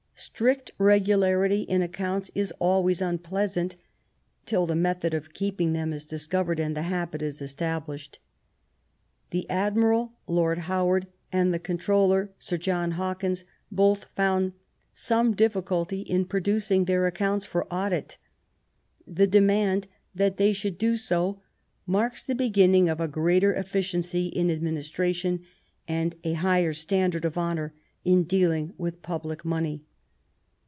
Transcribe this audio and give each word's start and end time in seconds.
Strict 0.13 0.69
regularity 0.77 1.61
in 1.63 1.81
accounts 1.81 2.29
is 2.35 2.53
always 2.59 3.01
unpleasant, 3.01 3.75
till 4.45 4.67
the 4.67 4.75
method 4.75 5.15
of 5.15 5.33
keeping 5.33 5.73
them 5.73 5.91
is 5.91 6.05
dis 6.05 6.27
covered 6.27 6.59
and 6.59 6.77
the 6.77 6.83
habit 6.83 7.23
is 7.23 7.41
established. 7.41 8.19
The 9.31 9.49
Admiral 9.49 10.13
Lord 10.27 10.59
Howard, 10.59 11.07
and 11.31 11.51
the 11.51 11.57
Controller 11.59 12.31
Sir 12.37 12.57
John 12.57 12.91
Hawkins, 12.91 13.45
both 13.71 14.05
found 14.15 14.53
some 14.93 15.33
difficulty 15.33 16.01
in 16.01 16.25
producing 16.25 16.85
their 16.85 17.07
ac 17.07 17.15
counts 17.15 17.47
for 17.47 17.65
audit. 17.73 18.19
The 19.07 19.25
demand 19.27 19.87
that 20.13 20.37
they 20.37 20.53
should 20.53 20.77
do 20.77 20.97
so 20.97 21.41
marks 21.87 22.21
the 22.21 22.35
beginning 22.35 22.89
of 22.89 23.11
greater 23.11 23.53
efficiency 23.53 24.27
in 24.27 24.51
administration, 24.51 25.41
and 25.87 26.15
a 26.23 26.33
higher 26.33 26.73
standard 26.73 27.25
of 27.25 27.39
honour 27.39 27.73
in 28.05 28.23
dealing 28.25 28.75
with 28.77 29.01
public 29.01 29.43
money. 29.43 29.83